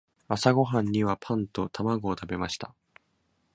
[0.27, 2.73] 朝ごはんにはパンと卵を食べました。